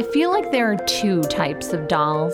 I 0.00 0.02
feel 0.02 0.30
like 0.30 0.50
there 0.50 0.72
are 0.72 0.78
two 0.86 1.20
types 1.24 1.74
of 1.74 1.86
dolls. 1.86 2.32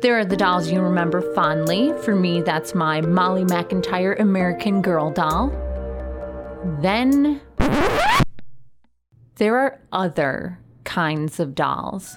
There 0.00 0.18
are 0.18 0.24
the 0.24 0.34
dolls 0.34 0.70
you 0.70 0.80
remember 0.80 1.20
fondly. 1.34 1.92
For 2.04 2.16
me, 2.16 2.40
that's 2.40 2.74
my 2.74 3.02
Molly 3.02 3.44
McIntyre 3.44 4.18
American 4.18 4.80
Girl 4.80 5.10
doll. 5.10 5.50
Then 6.80 7.42
there 9.34 9.58
are 9.58 9.78
other 9.92 10.58
kinds 10.84 11.38
of 11.38 11.54
dolls. 11.54 12.16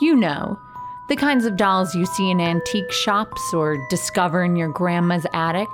You 0.00 0.14
know, 0.14 0.56
the 1.08 1.16
kinds 1.16 1.44
of 1.44 1.56
dolls 1.56 1.92
you 1.92 2.06
see 2.06 2.30
in 2.30 2.40
antique 2.40 2.92
shops 2.92 3.52
or 3.52 3.84
discover 3.90 4.44
in 4.44 4.54
your 4.54 4.70
grandma's 4.70 5.26
attic. 5.34 5.66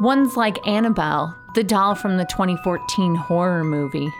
Ones 0.00 0.36
like 0.36 0.66
Annabelle, 0.66 1.34
the 1.54 1.64
doll 1.64 1.94
from 1.94 2.18
the 2.18 2.26
2014 2.26 3.14
horror 3.14 3.64
movie. 3.64 4.12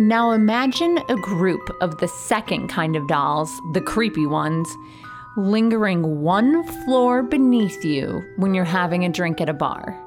Now 0.00 0.30
imagine 0.30 1.00
a 1.08 1.16
group 1.16 1.76
of 1.80 1.98
the 1.98 2.06
second 2.06 2.68
kind 2.68 2.94
of 2.94 3.08
dolls, 3.08 3.60
the 3.72 3.80
creepy 3.80 4.26
ones, 4.26 4.68
lingering 5.36 6.20
one 6.20 6.62
floor 6.84 7.24
beneath 7.24 7.84
you 7.84 8.22
when 8.36 8.54
you're 8.54 8.64
having 8.64 9.04
a 9.04 9.08
drink 9.08 9.40
at 9.40 9.48
a 9.48 9.52
bar. 9.52 10.00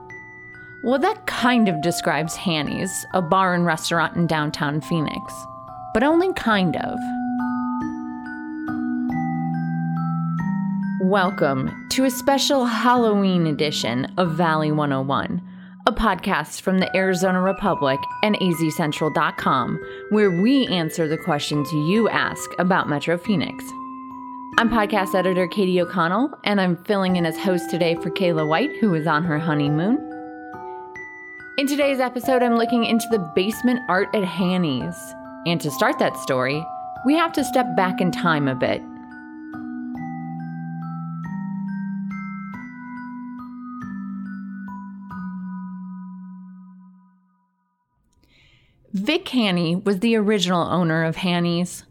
Well, 0.85 0.98
that 0.99 1.27
kind 1.27 1.68
of 1.68 1.82
describes 1.82 2.38
Hanny's, 2.38 3.05
a 3.13 3.22
bar 3.22 3.54
and 3.54 3.66
restaurant 3.66 4.16
in 4.16 4.27
downtown 4.27 4.80
Phoenix. 4.80 5.34
But 5.94 6.04
only 6.04 6.32
kind 6.35 6.77
of. 6.77 6.98
Welcome 11.02 11.90
to 11.90 12.05
a 12.05 12.12
special 12.12 12.63
Halloween 12.63 13.46
edition 13.46 14.13
of 14.18 14.38
Valley 14.38 14.71
101 14.71 15.41
a 15.88 15.91
podcast 15.91 16.62
from 16.62 16.77
the 16.77 16.95
Arizona 16.95 17.41
Republic 17.41 17.99
and 18.21 18.35
azcentral.com, 18.35 19.79
where 20.10 20.29
we 20.29 20.68
answer 20.68 21.07
the 21.07 21.18
questions 21.18 21.71
you 21.71 22.07
ask 22.10 22.49
about 22.60 22.87
Metro 22.87 23.18
Phoenix. 23.18 23.65
I'm 24.59 24.70
podcast 24.70 25.15
editor 25.15 25.48
Katie 25.48 25.82
O'Connell, 25.82 26.37
and 26.43 26.62
I'm 26.62 26.77
filling 26.84 27.15
in 27.15 27.26
as 27.26 27.37
host 27.37 27.71
today 27.71 27.96
for 27.96 28.12
Kayla 28.12 28.48
White, 28.48 28.76
who 28.79 28.93
is 28.93 29.07
on 29.07 29.24
her 29.24 29.40
honeymoon. 29.40 29.98
In 31.57 31.65
today's 31.65 31.99
episode, 31.99 32.43
I'm 32.43 32.57
looking 32.57 32.85
into 32.85 33.07
the 33.09 33.32
basement 33.35 33.79
art 33.90 34.09
at 34.13 34.24
Hanny's. 34.24 34.96
And 35.48 35.59
to 35.62 35.71
start 35.71 35.98
that 35.98 36.18
story, 36.18 36.63
we 37.05 37.15
have 37.15 37.34
to 37.34 37.43
step 37.43 37.76
back 37.76 37.99
in 37.99 38.12
time 38.12 38.48
a 38.48 38.54
bit 38.54 38.84
Vic 48.93 49.29
Hanny 49.29 49.73
was 49.73 49.99
the 49.99 50.17
original 50.17 50.63
owner 50.63 51.05
of 51.05 51.15
Hanny's. 51.15 51.85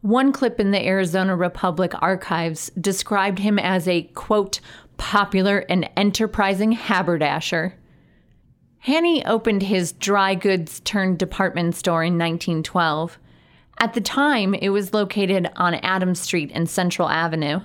One 0.00 0.32
clip 0.32 0.58
in 0.58 0.72
the 0.72 0.84
Arizona 0.84 1.36
Republic 1.36 1.92
archives 2.02 2.68
described 2.70 3.38
him 3.38 3.60
as 3.60 3.86
a, 3.86 4.02
quote, 4.14 4.58
popular 4.96 5.58
and 5.68 5.88
enterprising 5.96 6.72
haberdasher. 6.72 7.78
Hanny 8.80 9.24
opened 9.24 9.62
his 9.62 9.92
dry 9.92 10.34
goods 10.34 10.80
turned 10.80 11.18
department 11.18 11.76
store 11.76 12.02
in 12.02 12.14
1912. 12.14 13.20
At 13.78 13.94
the 13.94 14.00
time, 14.00 14.52
it 14.54 14.70
was 14.70 14.92
located 14.92 15.48
on 15.54 15.74
Adams 15.74 16.18
Street 16.18 16.50
and 16.52 16.68
Central 16.68 17.08
Avenue. 17.08 17.60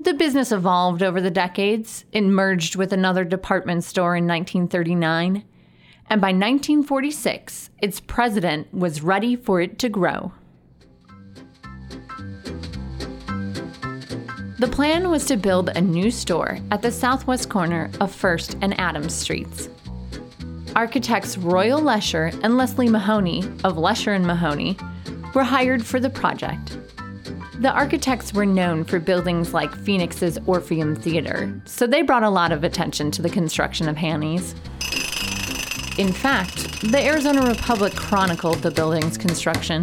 The 0.00 0.14
business 0.14 0.50
evolved 0.50 1.04
over 1.04 1.20
the 1.20 1.30
decades. 1.30 2.04
It 2.10 2.22
merged 2.22 2.74
with 2.74 2.92
another 2.92 3.22
department 3.22 3.84
store 3.84 4.16
in 4.16 4.26
1939 4.26 5.44
and 6.08 6.20
by 6.20 6.28
1946, 6.28 7.70
its 7.82 8.00
president 8.00 8.72
was 8.72 9.02
ready 9.02 9.36
for 9.36 9.60
it 9.60 9.78
to 9.80 9.88
grow. 9.88 10.32
The 14.58 14.68
plan 14.68 15.10
was 15.10 15.26
to 15.26 15.36
build 15.36 15.68
a 15.68 15.80
new 15.80 16.10
store 16.10 16.58
at 16.70 16.80
the 16.80 16.90
southwest 16.90 17.50
corner 17.50 17.90
of 18.00 18.14
First 18.14 18.56
and 18.62 18.78
Adams 18.80 19.14
Streets. 19.14 19.68
Architects 20.74 21.36
Royal 21.36 21.80
Lescher 21.80 22.38
and 22.42 22.56
Leslie 22.56 22.88
Mahoney 22.88 23.40
of 23.64 23.76
Lescher 23.76 24.14
and 24.14 24.26
Mahoney 24.26 24.78
were 25.34 25.44
hired 25.44 25.84
for 25.84 26.00
the 26.00 26.08
project. 26.08 26.78
The 27.60 27.70
architects 27.70 28.32
were 28.32 28.46
known 28.46 28.84
for 28.84 28.98
buildings 28.98 29.52
like 29.52 29.74
Phoenix's 29.74 30.38
Orpheum 30.46 30.94
Theater, 30.94 31.58
so 31.64 31.86
they 31.86 32.02
brought 32.02 32.22
a 32.22 32.30
lot 32.30 32.52
of 32.52 32.64
attention 32.64 33.10
to 33.12 33.22
the 33.22 33.30
construction 33.30 33.88
of 33.88 33.96
Hanny's. 33.96 34.54
In 35.98 36.12
fact, 36.12 36.82
the 36.82 37.02
Arizona 37.02 37.48
Republic 37.48 37.94
chronicled 37.94 38.58
the 38.58 38.70
building's 38.70 39.16
construction. 39.16 39.82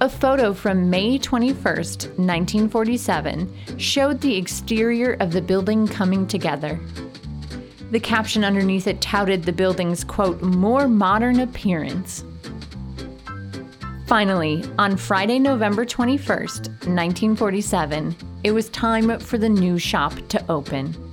A 0.00 0.08
photo 0.08 0.54
from 0.54 0.88
May 0.88 1.18
21, 1.18 1.54
1947, 1.54 3.52
showed 3.76 4.20
the 4.20 4.36
exterior 4.36 5.14
of 5.14 5.32
the 5.32 5.42
building 5.42 5.88
coming 5.88 6.28
together. 6.28 6.78
The 7.90 7.98
caption 7.98 8.44
underneath 8.44 8.86
it 8.86 9.00
touted 9.00 9.42
the 9.42 9.52
building's, 9.52 10.04
quote, 10.04 10.40
more 10.40 10.86
modern 10.86 11.40
appearance. 11.40 12.22
Finally, 14.06 14.62
on 14.78 14.96
Friday, 14.96 15.40
November 15.40 15.84
21, 15.84 16.26
1947, 16.38 18.14
it 18.44 18.52
was 18.52 18.68
time 18.68 19.18
for 19.18 19.38
the 19.38 19.48
new 19.48 19.76
shop 19.76 20.14
to 20.28 20.40
open. 20.48 21.09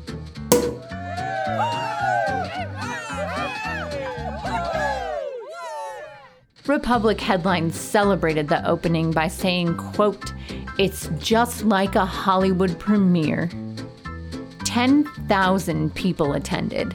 Republic 6.67 7.22
headlines 7.22 7.79
celebrated 7.79 8.50
the 8.50 8.67
opening 8.67 9.11
by 9.11 9.28
saying, 9.29 9.75
quote, 9.78 10.33
it's 10.78 11.09
just 11.17 11.63
like 11.63 11.95
a 11.95 12.05
Hollywood 12.05 12.78
premiere. 12.78 13.50
10,000 14.66 15.95
people 15.95 16.33
attended. 16.33 16.94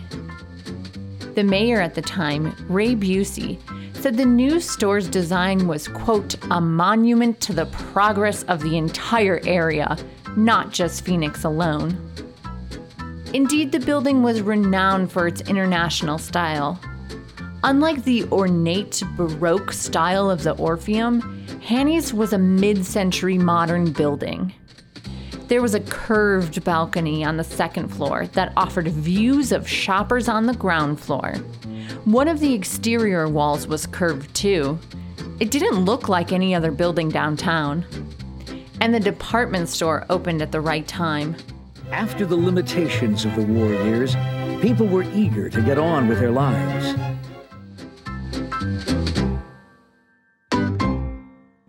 The 1.34 1.43
mayor 1.43 1.81
at 1.81 1.94
the 1.94 2.03
time, 2.03 2.55
Ray 2.69 2.94
Busey, 2.94 3.59
said 3.97 4.19
the 4.19 4.27
new 4.27 4.61
store's 4.61 5.09
design 5.09 5.66
was, 5.66 5.88
quote, 5.88 6.37
a 6.50 6.61
monument 6.61 7.41
to 7.41 7.55
the 7.55 7.66
progress 7.66 8.43
of 8.44 8.61
the 8.61 8.77
entire 8.77 9.41
area, 9.47 9.97
not 10.37 10.71
just 10.71 11.05
Phoenix 11.05 11.44
alone. 11.44 11.97
Indeed, 13.32 13.72
the 13.72 13.81
building 13.81 14.22
was 14.22 14.43
renowned 14.43 15.11
for 15.11 15.27
its 15.27 15.41
international 15.41 16.19
style. 16.19 16.78
Unlike 17.65 18.03
the 18.03 18.25
ornate 18.25 19.05
Baroque 19.17 19.73
style 19.73 20.28
of 20.28 20.43
the 20.43 20.53
Orpheum, 20.56 21.47
Hanny's 21.61 22.12
was 22.12 22.33
a 22.33 22.39
mid 22.39 22.84
century 22.84 23.39
modern 23.39 23.93
building. 23.93 24.53
There 25.47 25.62
was 25.62 25.75
a 25.75 25.81
curved 25.81 26.65
balcony 26.65 27.25
on 27.25 27.37
the 27.37 27.45
second 27.45 27.89
floor 27.89 28.27
that 28.28 28.53
offered 28.56 28.89
views 28.89 29.53
of 29.53 29.69
shoppers 29.69 30.28
on 30.28 30.47
the 30.47 30.55
ground 30.55 30.99
floor. 30.99 31.34
One 32.05 32.27
of 32.27 32.41
the 32.41 32.53
exterior 32.53 33.28
walls 33.28 33.69
was 33.69 33.87
curved 33.87 34.34
too. 34.34 34.77
It 35.39 35.53
didn't 35.53 35.84
look 35.84 36.09
like 36.09 36.33
any 36.33 36.56
other 36.56 36.73
building 36.73 37.11
downtown. 37.11 37.84
And 38.81 38.93
the 38.93 38.99
department 38.99 39.69
store 39.69 40.05
opened 40.11 40.43
at 40.43 40.50
the 40.50 40.61
right 40.61 40.89
time. 40.89 41.37
After 41.93 42.27
the 42.27 42.34
limitations 42.34 43.25
of 43.25 43.37
the 43.37 43.44
war 43.44 43.69
years, 43.69 44.17
people 44.61 44.87
were 44.87 45.05
eager 45.12 45.49
to 45.49 45.62
get 45.62 45.79
on 45.79 46.09
with 46.09 46.19
their 46.19 46.33
lives. 46.33 47.12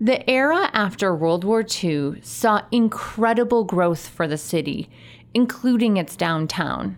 The 0.04 0.30
era 0.30 0.70
after 0.74 1.16
World 1.16 1.46
War 1.46 1.64
II 1.64 2.20
saw 2.22 2.64
incredible 2.74 3.64
growth 3.64 4.10
for 4.10 4.28
the 4.28 4.38
city, 4.38 4.90
including 5.34 5.96
its 5.96 6.18
downtown. 6.18 6.98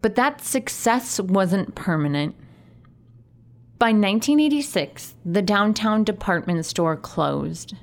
But 0.00 0.14
that 0.14 0.40
success 0.40 1.20
wasn't 1.20 1.74
permanent. 1.74 2.34
By 3.78 3.88
1986, 3.88 5.14
the 5.26 5.42
downtown 5.42 6.04
department 6.04 6.64
store 6.64 6.96
closed. 6.96 7.74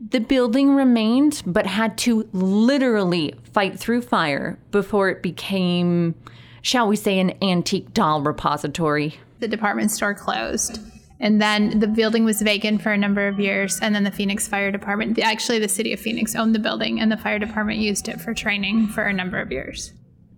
The 0.00 0.20
building 0.20 0.74
remained, 0.74 1.42
but 1.44 1.66
had 1.66 1.98
to 1.98 2.26
literally 2.32 3.34
fight 3.52 3.78
through 3.78 4.00
fire 4.00 4.58
before 4.70 5.10
it 5.10 5.22
became, 5.22 6.14
shall 6.62 6.88
we 6.88 6.96
say, 6.96 7.18
an 7.18 7.34
antique 7.42 7.92
doll 7.92 8.22
repository. 8.22 9.20
The 9.40 9.48
department 9.48 9.90
store 9.90 10.14
closed. 10.14 10.80
And 11.22 11.40
then 11.40 11.78
the 11.78 11.86
building 11.86 12.24
was 12.24 12.42
vacant 12.42 12.82
for 12.82 12.92
a 12.92 12.98
number 12.98 13.28
of 13.28 13.38
years. 13.38 13.78
And 13.80 13.94
then 13.94 14.02
the 14.02 14.10
Phoenix 14.10 14.48
Fire 14.48 14.72
Department, 14.72 15.18
actually, 15.20 15.60
the 15.60 15.68
city 15.68 15.92
of 15.92 16.00
Phoenix 16.00 16.34
owned 16.34 16.54
the 16.54 16.58
building, 16.58 17.00
and 17.00 17.10
the 17.10 17.16
fire 17.16 17.38
department 17.38 17.78
used 17.78 18.08
it 18.08 18.20
for 18.20 18.34
training 18.34 18.88
for 18.88 19.04
a 19.04 19.12
number 19.12 19.40
of 19.40 19.52
years. 19.52 19.92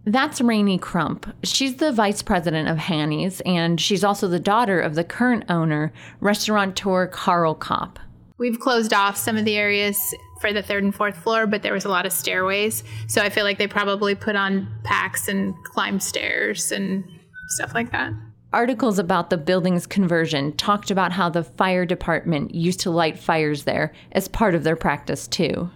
That's 0.04 0.42
Rainey 0.42 0.76
Crump. 0.76 1.34
She's 1.42 1.76
the 1.76 1.90
vice 1.90 2.20
president 2.20 2.68
of 2.68 2.76
Hanny's, 2.76 3.40
and 3.46 3.80
she's 3.80 4.04
also 4.04 4.28
the 4.28 4.38
daughter 4.38 4.78
of 4.78 4.94
the 4.94 5.04
current 5.04 5.44
owner, 5.48 5.90
restaurateur 6.20 7.06
Karl 7.06 7.54
Kopp. 7.54 7.98
We've 8.36 8.60
closed 8.60 8.92
off 8.92 9.16
some 9.16 9.38
of 9.38 9.46
the 9.46 9.56
areas 9.56 10.14
for 10.42 10.52
the 10.52 10.62
third 10.62 10.84
and 10.84 10.94
fourth 10.94 11.16
floor, 11.16 11.46
but 11.46 11.62
there 11.62 11.72
was 11.72 11.86
a 11.86 11.88
lot 11.88 12.04
of 12.04 12.12
stairways. 12.12 12.84
So 13.08 13.22
I 13.22 13.30
feel 13.30 13.44
like 13.44 13.56
they 13.56 13.66
probably 13.66 14.14
put 14.14 14.36
on 14.36 14.68
packs 14.84 15.28
and 15.28 15.54
climbed 15.64 16.02
stairs 16.02 16.70
and 16.70 17.04
stuff 17.48 17.72
like 17.72 17.90
that. 17.92 18.12
Articles 18.54 19.00
about 19.00 19.30
the 19.30 19.36
building's 19.36 19.84
conversion 19.84 20.52
talked 20.52 20.92
about 20.92 21.10
how 21.10 21.28
the 21.28 21.42
fire 21.42 21.84
department 21.84 22.54
used 22.54 22.78
to 22.80 22.90
light 22.92 23.18
fires 23.18 23.64
there 23.64 23.92
as 24.12 24.28
part 24.28 24.54
of 24.54 24.62
their 24.62 24.76
practice, 24.76 25.26
too. 25.26 25.70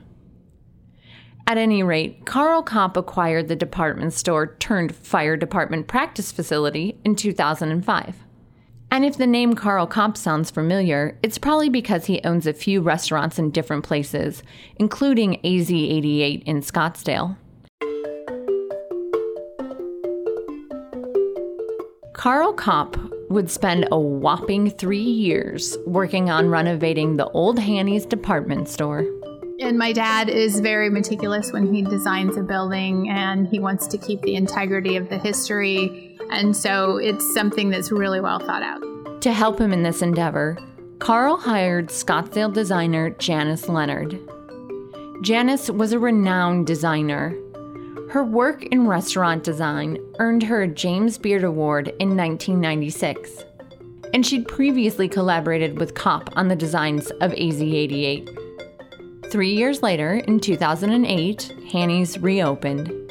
At 1.49 1.59
any 1.59 1.83
rate, 1.83 2.25
Karl 2.25 2.63
Kopp 2.63 2.97
acquired 2.97 3.49
the 3.49 3.57
department 3.57 4.13
store 4.13 4.55
turned 4.61 4.95
fire 4.95 5.37
department 5.37 5.89
practice 5.89 6.31
facility 6.31 7.01
in 7.05 7.17
2005. 7.17 8.15
And 8.93 9.05
if 9.05 9.17
the 9.17 9.27
name 9.27 9.55
Karl 9.55 9.89
Kopp 9.89 10.17
sounds 10.17 10.53
familiar, 10.53 11.19
it's 11.21 11.37
probably 11.37 11.71
because 11.71 12.05
he 12.05 12.23
owns 12.23 12.47
a 12.47 12.53
few 12.53 12.81
restaurants 12.81 13.41
in 13.41 13.51
different 13.51 13.83
places, 13.83 14.45
including 14.77 15.41
AZ88 15.43 16.45
in 16.45 16.61
Scottsdale. 16.61 17.39
Karl 22.19 22.53
Kopp 22.53 22.97
would 23.31 23.49
spend 23.49 23.87
a 23.93 23.99
whopping 23.99 24.73
three 24.73 24.99
years 24.99 25.79
working 25.87 26.31
on 26.31 26.49
renovating 26.49 27.17
the 27.17 27.29
old 27.29 27.61
Hanny's 27.61 28.05
department 28.05 28.69
store. 28.69 29.07
And 29.61 29.79
my 29.79 29.93
dad 29.93 30.29
is 30.29 30.59
very 30.59 30.91
meticulous 30.91 31.53
when 31.53 31.73
he 31.73 31.83
designs 31.83 32.37
a 32.37 32.43
building 32.43 33.09
and 33.09 33.47
he 33.47 33.61
wants 33.61 33.87
to 33.87 33.99
keep 33.99 34.21
the 34.23 34.35
integrity 34.35 34.97
of 34.97 35.09
the 35.09 35.19
history 35.19 36.19
and 36.33 36.57
so 36.57 36.97
it's 36.97 37.33
something 37.35 37.71
that's 37.71 37.93
really 37.93 38.21
well 38.21 38.41
thought 38.41 38.65
out. 38.65 38.83
To 39.23 39.33
help 39.33 39.61
him 39.61 39.73
in 39.73 39.85
this 39.85 40.03
endeavor, 40.03 40.59
Karl 40.99 41.37
hired 41.37 41.87
Scottsdale 41.87 42.53
designer 42.53 43.11
Janice 43.11 43.69
Leonard. 43.69 44.19
Janice 45.23 45.71
was 45.71 45.93
a 45.93 46.01
renowned 46.01 46.67
designer. 46.67 47.37
Her 48.11 48.25
work 48.25 48.65
in 48.67 48.87
restaurant 48.87 49.45
design 49.45 49.99
earned 50.19 50.43
her 50.45 50.63
a 50.63 50.69
James 50.69 51.19
Beard 51.19 51.45
Award 51.45 51.89
in 51.99 52.17
1996. 52.17 53.45
And 54.15 54.25
she'd 54.25 54.49
previously 54.49 55.09
collaborated 55.09 55.79
with 55.79 55.95
Kopp 55.95 56.31
on 56.37 56.49
the 56.49 56.57
designs 56.57 57.11
of 57.21 57.33
AZ88. 57.33 59.31
Three 59.31 59.53
years 59.53 59.83
later, 59.83 60.15
in 60.15 60.41
2008, 60.41 61.53
Hanny's 61.71 62.19
reopened 62.19 63.09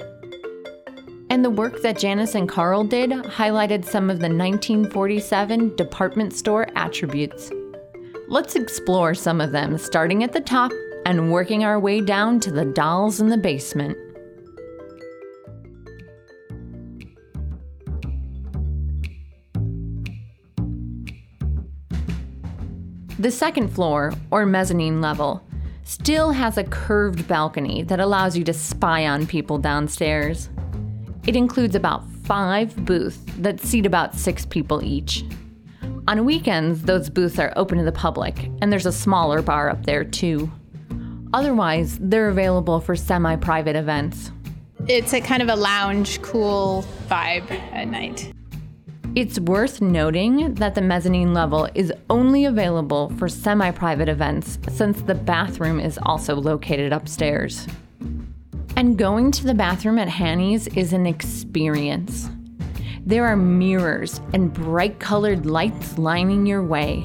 and 1.29 1.43
the 1.43 1.49
work 1.49 1.81
that 1.81 1.99
Janice 1.99 2.35
and 2.35 2.47
Carl 2.49 2.83
did 2.83 3.11
highlighted 3.11 3.85
some 3.85 4.09
of 4.09 4.19
the 4.19 4.29
1947 4.29 5.75
department 5.75 6.33
store 6.33 6.67
attributes. 6.75 7.51
Let's 8.27 8.55
explore 8.55 9.13
some 9.13 9.41
of 9.41 9.51
them, 9.51 9.77
starting 9.77 10.23
at 10.23 10.33
the 10.33 10.41
top 10.41 10.71
and 11.05 11.31
working 11.31 11.63
our 11.63 11.79
way 11.79 12.01
down 12.01 12.39
to 12.41 12.51
the 12.51 12.65
dolls 12.65 13.19
in 13.19 13.29
the 13.29 13.37
basement. 13.37 13.97
The 23.19 23.31
second 23.31 23.69
floor, 23.69 24.13
or 24.29 24.45
mezzanine 24.45 25.01
level, 25.01 25.43
still 25.83 26.29
has 26.31 26.57
a 26.57 26.63
curved 26.63 27.27
balcony 27.27 27.81
that 27.81 27.99
allows 27.99 28.37
you 28.37 28.43
to 28.43 28.53
spy 28.53 29.07
on 29.07 29.25
people 29.25 29.57
downstairs. 29.57 30.49
It 31.25 31.35
includes 31.35 31.73
about 31.73 32.07
five 32.25 32.75
booths 32.85 33.17
that 33.39 33.59
seat 33.59 33.87
about 33.87 34.13
six 34.13 34.45
people 34.45 34.83
each. 34.83 35.23
On 36.07 36.25
weekends, 36.25 36.83
those 36.83 37.09
booths 37.09 37.39
are 37.39 37.51
open 37.55 37.79
to 37.79 37.83
the 37.83 37.91
public, 37.91 38.51
and 38.61 38.71
there's 38.71 38.85
a 38.85 38.91
smaller 38.91 39.41
bar 39.41 39.67
up 39.67 39.83
there 39.87 40.03
too. 40.03 40.51
Otherwise, 41.33 41.97
they're 41.99 42.29
available 42.29 42.79
for 42.79 42.95
semi 42.95 43.35
private 43.37 43.75
events. 43.75 44.31
It's 44.87 45.13
a 45.13 45.21
kind 45.21 45.41
of 45.41 45.49
a 45.49 45.55
lounge, 45.55 46.21
cool 46.21 46.85
vibe 47.09 47.49
at 47.49 47.87
night. 47.87 48.31
It's 49.17 49.39
worth 49.39 49.81
noting 49.81 50.53
that 50.53 50.75
the 50.75 50.81
mezzanine 50.83 51.33
level 51.33 51.67
is 51.73 51.91
only 52.07 52.45
available 52.45 53.11
for 53.17 53.27
semi 53.27 53.71
private 53.71 54.07
events 54.07 54.59
since 54.69 55.01
the 55.01 55.15
bathroom 55.15 55.79
is 55.79 55.97
also 56.03 56.35
located 56.35 56.93
upstairs. 56.93 57.65
And 58.75 58.95
going 58.95 59.31
to 59.31 59.43
the 59.43 59.55
bathroom 59.55 59.97
at 59.97 60.07
Hanny's 60.07 60.67
is 60.67 60.93
an 60.93 61.07
experience. 61.07 62.29
There 63.07 63.25
are 63.25 63.35
mirrors 63.35 64.21
and 64.33 64.53
bright 64.53 64.99
colored 64.99 65.47
lights 65.47 65.97
lining 65.97 66.45
your 66.45 66.63
way. 66.63 67.03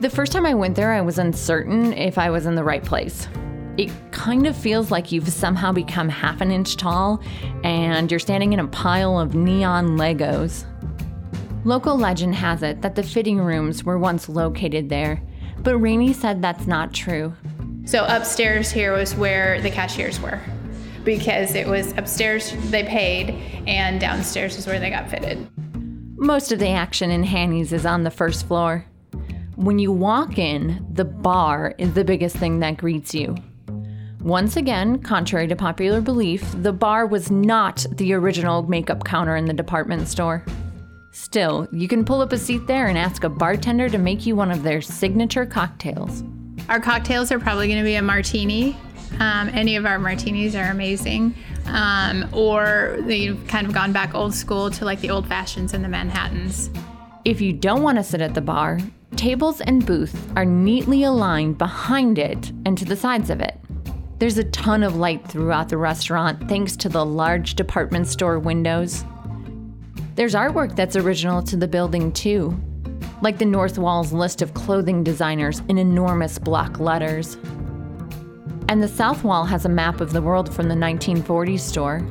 The 0.00 0.08
first 0.08 0.32
time 0.32 0.46
I 0.46 0.54
went 0.54 0.76
there, 0.76 0.92
I 0.92 1.02
was 1.02 1.18
uncertain 1.18 1.92
if 1.92 2.16
I 2.16 2.30
was 2.30 2.46
in 2.46 2.54
the 2.54 2.64
right 2.64 2.82
place. 2.82 3.28
It 3.76 3.92
kind 4.12 4.46
of 4.46 4.56
feels 4.56 4.90
like 4.90 5.12
you've 5.12 5.28
somehow 5.28 5.72
become 5.72 6.08
half 6.08 6.40
an 6.40 6.50
inch 6.50 6.78
tall 6.78 7.22
and 7.64 8.10
you're 8.10 8.18
standing 8.18 8.54
in 8.54 8.60
a 8.60 8.68
pile 8.68 9.18
of 9.18 9.34
neon 9.34 9.98
Legos. 9.98 10.64
Local 11.64 11.96
legend 11.96 12.34
has 12.34 12.64
it 12.64 12.82
that 12.82 12.96
the 12.96 13.04
fitting 13.04 13.38
rooms 13.38 13.84
were 13.84 13.96
once 13.96 14.28
located 14.28 14.88
there, 14.88 15.22
but 15.58 15.78
Rainey 15.78 16.12
said 16.12 16.42
that's 16.42 16.66
not 16.66 16.92
true. 16.92 17.34
So 17.84 18.04
upstairs 18.08 18.72
here 18.72 18.92
was 18.96 19.14
where 19.14 19.60
the 19.60 19.70
cashiers 19.70 20.20
were 20.20 20.40
because 21.04 21.54
it 21.54 21.68
was 21.68 21.92
upstairs 21.96 22.52
they 22.70 22.84
paid 22.84 23.30
and 23.68 24.00
downstairs 24.00 24.56
is 24.56 24.66
where 24.66 24.80
they 24.80 24.90
got 24.90 25.08
fitted. 25.08 25.48
Most 26.16 26.50
of 26.50 26.58
the 26.58 26.68
action 26.68 27.10
in 27.12 27.22
Hanny's 27.22 27.72
is 27.72 27.86
on 27.86 28.02
the 28.02 28.10
first 28.10 28.46
floor. 28.46 28.84
When 29.54 29.78
you 29.78 29.92
walk 29.92 30.38
in, 30.38 30.84
the 30.92 31.04
bar 31.04 31.74
is 31.78 31.94
the 31.94 32.04
biggest 32.04 32.36
thing 32.36 32.58
that 32.58 32.76
greets 32.76 33.14
you. 33.14 33.36
Once 34.20 34.56
again, 34.56 35.00
contrary 35.00 35.46
to 35.46 35.56
popular 35.56 36.00
belief, 36.00 36.44
the 36.62 36.72
bar 36.72 37.06
was 37.06 37.30
not 37.30 37.86
the 37.92 38.14
original 38.14 38.64
makeup 38.64 39.04
counter 39.04 39.36
in 39.36 39.44
the 39.44 39.52
department 39.52 40.08
store. 40.08 40.44
Still, 41.12 41.68
you 41.70 41.86
can 41.86 42.04
pull 42.04 42.20
up 42.20 42.32
a 42.32 42.38
seat 42.38 42.66
there 42.66 42.88
and 42.88 42.98
ask 42.98 43.22
a 43.22 43.28
bartender 43.28 43.88
to 43.88 43.98
make 43.98 44.26
you 44.26 44.34
one 44.34 44.50
of 44.50 44.62
their 44.62 44.80
signature 44.80 45.46
cocktails. 45.46 46.24
Our 46.68 46.80
cocktails 46.80 47.30
are 47.30 47.38
probably 47.38 47.68
going 47.68 47.78
to 47.78 47.84
be 47.84 47.94
a 47.94 48.02
martini 48.02 48.76
um, 49.20 49.50
any 49.52 49.76
of 49.76 49.86
our 49.86 49.98
martinis 49.98 50.54
are 50.54 50.70
amazing. 50.70 51.34
Um, 51.66 52.28
or 52.32 52.98
they've 53.02 53.38
kind 53.46 53.66
of 53.66 53.72
gone 53.72 53.92
back 53.92 54.14
old 54.14 54.34
school 54.34 54.70
to 54.70 54.84
like 54.84 55.00
the 55.00 55.10
old 55.10 55.28
fashions 55.28 55.74
and 55.74 55.84
the 55.84 55.88
Manhattans. 55.88 56.70
If 57.24 57.40
you 57.40 57.52
don't 57.52 57.82
want 57.82 57.98
to 57.98 58.04
sit 58.04 58.20
at 58.20 58.34
the 58.34 58.40
bar, 58.40 58.80
tables 59.14 59.60
and 59.60 59.86
booths 59.86 60.16
are 60.34 60.44
neatly 60.44 61.04
aligned 61.04 61.58
behind 61.58 62.18
it 62.18 62.50
and 62.66 62.76
to 62.78 62.84
the 62.84 62.96
sides 62.96 63.30
of 63.30 63.40
it. 63.40 63.58
There's 64.18 64.38
a 64.38 64.44
ton 64.44 64.82
of 64.82 64.96
light 64.96 65.26
throughout 65.26 65.68
the 65.68 65.76
restaurant 65.76 66.48
thanks 66.48 66.76
to 66.78 66.88
the 66.88 67.04
large 67.04 67.54
department 67.54 68.08
store 68.08 68.38
windows. 68.38 69.04
There's 70.14 70.34
artwork 70.34 70.76
that's 70.76 70.94
original 70.94 71.42
to 71.44 71.56
the 71.56 71.66
building, 71.66 72.12
too, 72.12 72.54
like 73.22 73.38
the 73.38 73.46
North 73.46 73.78
Wall's 73.78 74.12
list 74.12 74.42
of 74.42 74.52
clothing 74.52 75.02
designers 75.02 75.62
in 75.70 75.78
enormous 75.78 76.38
block 76.38 76.78
letters. 76.78 77.38
And 78.68 78.82
the 78.82 78.88
south 78.88 79.24
wall 79.24 79.44
has 79.46 79.64
a 79.64 79.70
map 79.70 80.02
of 80.02 80.12
the 80.12 80.20
world 80.20 80.54
from 80.54 80.68
the 80.68 80.74
1940s 80.74 81.60
store. 81.60 82.06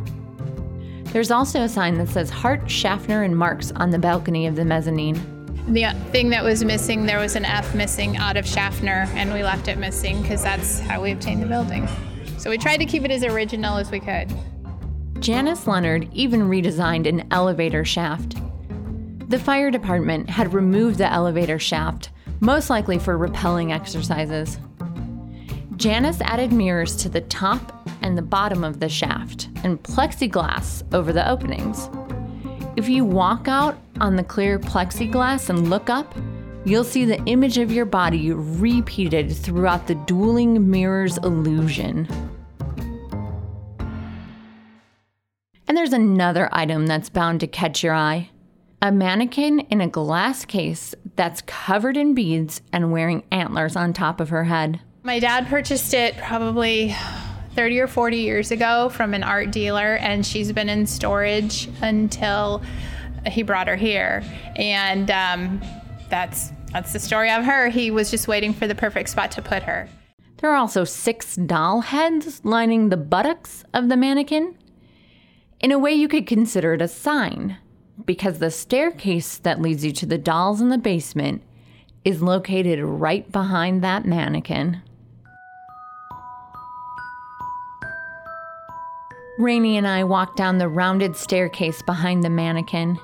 There's 1.12 1.30
also 1.30 1.62
a 1.62 1.70
sign 1.70 2.00
that 2.00 2.10
says 2.10 2.32
Hart, 2.32 2.70
Schaffner, 2.70 3.22
and 3.22 3.38
Marx 3.38 3.72
on 3.74 3.92
the 3.92 4.00
balcony 4.00 4.48
of 4.48 4.56
the 4.56 4.66
mezzanine. 4.66 5.22
The 5.68 5.86
uh, 5.86 5.94
thing 6.06 6.30
that 6.30 6.44
was 6.44 6.64
missing, 6.64 7.06
there 7.06 7.20
was 7.20 7.36
an 7.36 7.46
F 7.46 7.76
missing 7.76 8.18
out 8.18 8.36
of 8.36 8.48
Schaffner, 8.48 9.06
and 9.14 9.32
we 9.32 9.44
left 9.44 9.68
it 9.68 9.78
missing 9.78 10.24
because 10.24 10.42
that's 10.42 10.80
how 10.80 11.04
we 11.04 11.12
obtained 11.12 11.44
the 11.44 11.48
building. 11.48 11.88
So 12.40 12.50
we 12.50 12.58
tried 12.58 12.78
to 12.78 12.86
keep 12.86 13.04
it 13.04 13.12
as 13.12 13.24
original 13.24 13.78
as 13.78 13.92
we 13.92 14.00
could. 14.00 14.34
Janice 15.22 15.68
Leonard 15.68 16.10
even 16.14 16.50
redesigned 16.50 17.08
an 17.08 17.28
elevator 17.30 17.86
shaft. 17.86 18.38
The 19.30 19.38
fire 19.38 19.70
department 19.70 20.28
had 20.28 20.52
removed 20.52 20.98
the 20.98 21.14
elevator 21.14 21.60
shaft, 21.60 22.10
most 22.40 22.72
likely 22.72 22.98
for 22.98 23.20
rappelling 23.20 23.72
exercises. 23.72 24.58
Janice 25.76 26.22
added 26.22 26.52
mirrors 26.52 26.96
to 26.96 27.08
the 27.08 27.22
top 27.22 27.88
and 28.02 28.18
the 28.18 28.24
bottom 28.24 28.64
of 28.64 28.80
the 28.80 28.90
shaft 28.90 29.50
and 29.64 29.82
plexiglass 29.84 30.84
over 30.92 31.14
the 31.14 31.30
openings. 31.30 31.88
If 32.76 32.90
you 32.90 33.06
walk 33.06 33.48
out 33.48 33.78
on 34.00 34.16
the 34.16 34.24
clear 34.24 34.58
plexiglass 34.58 35.52
and 35.52 35.70
look 35.70 35.92
up, 35.92 36.16
you'll 36.66 36.84
see 36.84 37.06
the 37.06 37.24
image 37.26 37.60
of 37.60 37.72
your 37.72 37.86
body 37.86 38.32
repeated 38.32 39.32
throughout 39.36 39.86
the 39.86 39.96
dueling 39.96 40.72
mirrors 40.72 41.20
illusion. 41.20 42.08
There's 45.82 45.94
another 45.94 46.48
item 46.52 46.86
that's 46.86 47.10
bound 47.10 47.40
to 47.40 47.48
catch 47.48 47.82
your 47.82 47.96
eye 47.96 48.30
a 48.84 48.92
mannequin 48.92 49.60
in 49.62 49.82
a 49.82 49.88
glass 49.88 50.46
case 50.46 50.94
that's 51.16 51.42
covered 51.48 51.98
in 51.98 52.14
beads 52.14 52.62
and 52.72 52.92
wearing 52.92 53.24
antlers 53.32 53.76
on 53.76 53.92
top 53.92 54.20
of 54.20 54.30
her 54.30 54.44
head. 54.44 54.80
My 55.02 55.18
dad 55.18 55.48
purchased 55.48 55.96
it 55.96 56.16
probably 56.18 56.96
30 57.56 57.80
or 57.80 57.88
40 57.88 58.18
years 58.18 58.52
ago 58.52 58.90
from 58.90 59.16
an 59.16 59.24
art 59.24 59.50
dealer, 59.50 59.96
and 59.96 60.24
she's 60.24 60.52
been 60.52 60.70
in 60.70 60.86
storage 60.86 61.68
until 61.82 62.62
he 63.26 63.42
brought 63.42 63.68
her 63.68 63.76
here. 63.76 64.24
And 64.58 65.10
um, 65.10 65.62
that's 66.10 66.52
that's 66.72 66.94
the 66.94 67.00
story 67.00 67.32
of 67.32 67.44
her. 67.44 67.70
He 67.70 67.90
was 67.90 68.12
just 68.12 68.28
waiting 68.28 68.54
for 68.54 68.68
the 68.68 68.76
perfect 68.76 69.10
spot 69.10 69.32
to 69.32 69.42
put 69.42 69.64
her. 69.64 69.90
There 70.38 70.52
are 70.52 70.58
also 70.58 70.84
six 70.84 71.36
doll 71.36 71.82
heads 71.82 72.42
lining 72.44 72.90
the 72.90 72.98
buttocks 72.98 73.64
of 73.74 73.90
the 73.90 73.98
mannequin. 73.98 74.56
In 75.62 75.72
a 75.72 75.78
way, 75.80 75.92
you 75.92 76.08
could 76.08 76.26
consider 76.26 76.74
it 76.74 76.82
a 76.82 76.88
sign. 76.88 77.58
because 78.06 78.40
the 78.40 78.52
staircase 78.52 79.38
that 79.38 79.62
leads 79.62 79.86
you 79.86 79.92
to 79.92 80.06
the 80.06 80.18
dolls 80.18 80.62
in 80.62 80.70
the 80.70 80.78
basement 80.78 81.44
is 82.04 82.22
located 82.22 82.80
right 82.80 83.32
behind 83.32 83.84
that 83.84 84.06
mannequin. 84.06 84.82
Rainey 89.38 89.78
and 89.78 89.88
I 89.88 90.04
walked 90.04 90.38
down 90.38 90.58
the 90.58 90.68
rounded 90.68 91.16
staircase 91.16 91.82
behind 91.82 92.24
the 92.24 92.30
mannequin. 92.30 93.00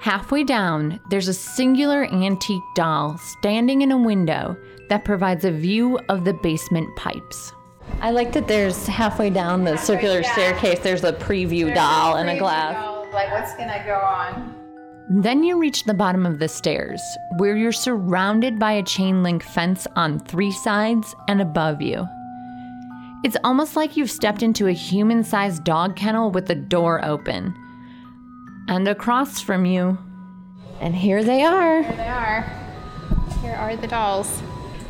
Halfway 0.00 0.44
down, 0.44 1.00
there's 1.08 1.28
a 1.28 1.34
singular 1.34 2.04
antique 2.04 2.62
doll 2.74 3.16
standing 3.18 3.82
in 3.82 3.90
a 3.90 3.98
window 3.98 4.56
that 4.88 5.04
provides 5.04 5.44
a 5.44 5.50
view 5.50 5.98
of 6.08 6.24
the 6.24 6.34
basement 6.34 6.94
pipes. 6.96 7.52
I 8.00 8.10
like 8.10 8.32
that 8.32 8.48
there's 8.48 8.86
halfway 8.86 9.30
down 9.30 9.64
the 9.64 9.76
circular 9.76 10.22
down. 10.22 10.32
staircase, 10.32 10.80
there's 10.80 11.04
a 11.04 11.12
preview 11.12 11.74
doll 11.74 12.16
and 12.16 12.28
a 12.28 12.38
glass. 12.38 12.74
Like 13.12 13.30
what's 13.30 13.54
gonna 13.54 13.82
go 13.86 13.94
on? 13.94 14.54
Then 15.08 15.42
you 15.42 15.58
reach 15.58 15.84
the 15.84 15.94
bottom 15.94 16.24
of 16.26 16.38
the 16.38 16.48
stairs, 16.48 17.00
where 17.36 17.56
you're 17.56 17.72
surrounded 17.72 18.58
by 18.58 18.72
a 18.72 18.82
chain 18.82 19.22
link 19.22 19.42
fence 19.42 19.86
on 19.96 20.18
three 20.18 20.50
sides 20.50 21.14
and 21.28 21.40
above 21.40 21.82
you. 21.82 22.06
It's 23.22 23.36
almost 23.44 23.76
like 23.76 23.96
you've 23.96 24.10
stepped 24.10 24.42
into 24.42 24.66
a 24.66 24.72
human 24.72 25.22
sized 25.22 25.64
dog 25.64 25.96
kennel 25.96 26.30
with 26.30 26.46
the 26.46 26.54
door 26.54 27.04
open. 27.04 27.54
And 28.68 28.88
across 28.88 29.40
from 29.40 29.66
you, 29.66 29.98
and 30.80 30.94
here 30.94 31.22
they 31.22 31.42
are. 31.42 31.82
Here 31.82 31.96
they 31.96 32.08
are. 32.08 32.42
Here 33.40 33.54
are 33.54 33.76
the 33.76 33.86
dolls. 33.86 34.42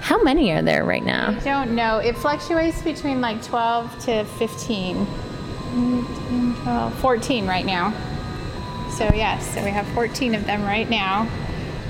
How 0.04 0.22
many 0.22 0.52
are 0.52 0.60
there 0.60 0.84
right 0.84 1.02
now? 1.02 1.30
I 1.30 1.40
don't 1.40 1.74
know. 1.74 1.96
It 1.96 2.18
fluctuates 2.18 2.82
between 2.82 3.22
like 3.22 3.42
12 3.42 4.00
to 4.00 4.26
15. 4.26 5.06
12, 6.62 6.94
14 6.96 7.46
right 7.46 7.64
now. 7.64 7.90
So, 8.90 9.10
yes, 9.14 9.54
so 9.54 9.64
we 9.64 9.70
have 9.70 9.86
14 9.94 10.34
of 10.34 10.44
them 10.44 10.62
right 10.62 10.90
now. 10.90 11.26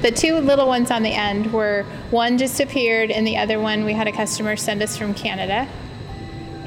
The 0.02 0.12
two 0.12 0.36
little 0.36 0.68
ones 0.68 0.92
on 0.92 1.02
the 1.02 1.10
end 1.10 1.52
were 1.52 1.82
one 2.12 2.38
just 2.38 2.60
appeared, 2.60 3.10
and 3.10 3.26
the 3.26 3.36
other 3.36 3.58
one 3.58 3.84
we 3.84 3.94
had 3.94 4.06
a 4.06 4.12
customer 4.12 4.54
send 4.54 4.80
us 4.80 4.96
from 4.96 5.12
Canada. 5.12 5.68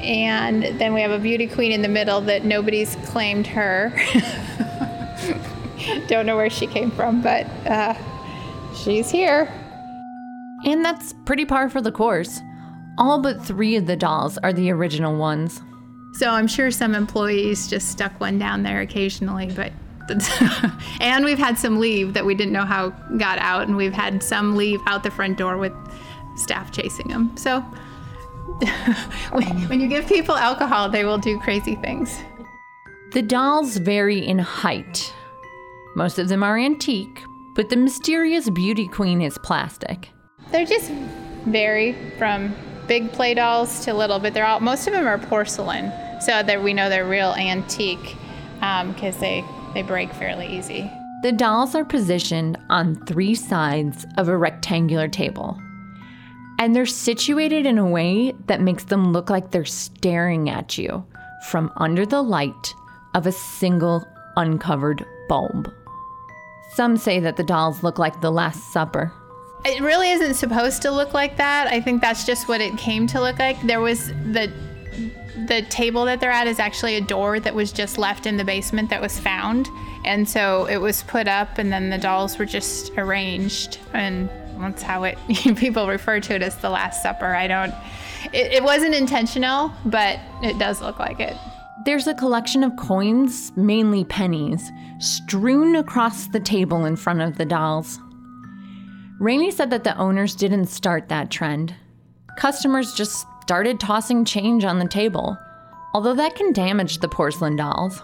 And 0.02 0.78
then 0.78 0.92
we 0.92 1.00
have 1.00 1.12
a 1.12 1.18
beauty 1.18 1.46
queen 1.46 1.72
in 1.72 1.80
the 1.80 1.88
middle 1.88 2.20
that 2.20 2.44
nobody's 2.44 2.94
claimed 3.06 3.46
her. 3.46 3.88
Don't 6.08 6.26
know 6.26 6.36
where 6.36 6.50
she 6.50 6.66
came 6.66 6.90
from, 6.90 7.22
but 7.22 7.46
uh, 7.66 7.94
she's 8.74 9.10
here. 9.10 9.50
And 10.64 10.84
that's 10.84 11.14
pretty 11.24 11.44
par 11.44 11.68
for 11.68 11.80
the 11.80 11.92
course. 11.92 12.40
All 12.98 13.20
but 13.20 13.44
three 13.44 13.76
of 13.76 13.86
the 13.86 13.96
dolls 13.96 14.38
are 14.38 14.52
the 14.52 14.70
original 14.70 15.16
ones. 15.16 15.62
So 16.14 16.30
I'm 16.30 16.48
sure 16.48 16.70
some 16.70 16.94
employees 16.94 17.68
just 17.68 17.90
stuck 17.90 18.18
one 18.20 18.38
down 18.38 18.62
there 18.62 18.80
occasionally, 18.80 19.52
but 19.54 19.72
and 21.00 21.24
we've 21.24 21.38
had 21.38 21.58
some 21.58 21.78
leave 21.78 22.14
that 22.14 22.24
we 22.24 22.34
didn't 22.34 22.52
know 22.52 22.64
how 22.64 22.88
got 23.18 23.38
out, 23.38 23.68
and 23.68 23.76
we've 23.76 23.92
had 23.92 24.22
some 24.22 24.56
leave 24.56 24.80
out 24.86 25.02
the 25.02 25.10
front 25.10 25.36
door 25.36 25.58
with 25.58 25.72
staff 26.36 26.72
chasing 26.72 27.08
them. 27.08 27.36
So 27.36 27.60
when 29.32 29.80
you 29.80 29.86
give 29.86 30.06
people 30.06 30.34
alcohol, 30.34 30.88
they 30.88 31.04
will 31.04 31.18
do 31.18 31.38
crazy 31.40 31.74
things. 31.76 32.18
The 33.12 33.22
dolls 33.22 33.76
vary 33.76 34.26
in 34.26 34.38
height. 34.38 35.12
Most 35.94 36.18
of 36.18 36.28
them 36.28 36.42
are 36.42 36.58
antique, 36.58 37.22
but 37.54 37.68
the 37.68 37.76
mysterious 37.76 38.48
beauty 38.50 38.88
queen 38.88 39.20
is 39.20 39.38
plastic. 39.38 40.10
They're 40.50 40.66
just 40.66 40.90
vary 41.46 41.94
from 42.18 42.54
big 42.86 43.12
play 43.12 43.34
dolls 43.34 43.84
to 43.84 43.94
little, 43.94 44.18
but 44.18 44.34
they're 44.34 44.46
all 44.46 44.60
most 44.60 44.86
of 44.86 44.92
them 44.92 45.06
are 45.06 45.18
porcelain, 45.18 45.92
so 46.20 46.42
that 46.42 46.62
we 46.62 46.74
know 46.74 46.88
they're 46.88 47.06
real 47.06 47.34
antique 47.34 48.16
because 48.54 49.14
um, 49.14 49.20
they 49.20 49.44
they 49.74 49.82
break 49.82 50.12
fairly 50.12 50.46
easy. 50.46 50.90
The 51.22 51.32
dolls 51.32 51.74
are 51.74 51.84
positioned 51.84 52.58
on 52.70 53.04
three 53.06 53.34
sides 53.34 54.06
of 54.16 54.28
a 54.28 54.36
rectangular 54.36 55.08
table. 55.08 55.60
And 56.60 56.74
they're 56.74 56.86
situated 56.86 57.66
in 57.66 57.78
a 57.78 57.86
way 57.86 58.34
that 58.46 58.60
makes 58.60 58.84
them 58.84 59.12
look 59.12 59.30
like 59.30 59.50
they're 59.50 59.64
staring 59.64 60.48
at 60.48 60.78
you 60.78 61.04
from 61.48 61.72
under 61.76 62.04
the 62.04 62.22
light 62.22 62.74
of 63.14 63.26
a 63.26 63.32
single 63.32 64.06
uncovered 64.36 65.04
bulb. 65.28 65.72
Some 66.74 66.96
say 66.96 67.20
that 67.20 67.36
the 67.36 67.44
dolls 67.44 67.82
look 67.82 67.98
like 67.98 68.20
the 68.20 68.32
Last 68.32 68.72
Supper. 68.72 69.12
It 69.64 69.82
really 69.82 70.10
isn't 70.10 70.34
supposed 70.34 70.82
to 70.82 70.90
look 70.90 71.14
like 71.14 71.36
that. 71.36 71.66
I 71.68 71.80
think 71.80 72.00
that's 72.00 72.24
just 72.24 72.48
what 72.48 72.60
it 72.60 72.76
came 72.78 73.06
to 73.08 73.20
look 73.20 73.38
like. 73.38 73.60
There 73.62 73.80
was 73.80 74.08
the 74.08 74.52
the 75.46 75.62
table 75.70 76.04
that 76.04 76.20
they're 76.20 76.30
at 76.30 76.46
is 76.46 76.58
actually 76.58 76.96
a 76.96 77.00
door 77.00 77.40
that 77.40 77.54
was 77.54 77.72
just 77.72 77.96
left 77.96 78.26
in 78.26 78.36
the 78.36 78.44
basement 78.44 78.90
that 78.90 79.00
was 79.00 79.18
found. 79.18 79.68
And 80.04 80.28
so 80.28 80.66
it 80.66 80.76
was 80.76 81.02
put 81.04 81.26
up 81.26 81.58
and 81.58 81.72
then 81.72 81.90
the 81.90 81.96
dolls 81.96 82.38
were 82.38 82.44
just 82.44 82.92
arranged 82.98 83.78
and 83.94 84.28
that's 84.58 84.82
how 84.82 85.04
it 85.04 85.16
people 85.56 85.86
refer 85.86 86.20
to 86.20 86.34
it 86.34 86.42
as 86.42 86.56
the 86.58 86.68
last 86.68 87.02
supper. 87.02 87.34
I 87.34 87.46
don't 87.46 87.72
it, 88.32 88.52
it 88.52 88.62
wasn't 88.62 88.94
intentional, 88.94 89.72
but 89.84 90.18
it 90.42 90.58
does 90.58 90.80
look 90.80 90.98
like 90.98 91.20
it. 91.20 91.36
There's 91.84 92.06
a 92.06 92.14
collection 92.14 92.64
of 92.64 92.76
coins, 92.76 93.52
mainly 93.56 94.04
pennies, 94.04 94.72
strewn 94.98 95.76
across 95.76 96.26
the 96.26 96.40
table 96.40 96.84
in 96.84 96.96
front 96.96 97.22
of 97.22 97.38
the 97.38 97.44
dolls. 97.44 98.00
Rainey 99.18 99.50
said 99.50 99.70
that 99.70 99.84
the 99.84 99.96
owners 99.96 100.34
didn't 100.34 100.66
start 100.66 101.08
that 101.08 101.30
trend. 101.30 101.74
Customers 102.36 102.94
just 102.94 103.26
started 103.42 103.80
tossing 103.80 104.24
change 104.24 104.64
on 104.64 104.78
the 104.78 104.86
table, 104.88 105.36
although 105.92 106.14
that 106.14 106.36
can 106.36 106.52
damage 106.52 106.98
the 106.98 107.08
porcelain 107.08 107.56
dolls. 107.56 108.02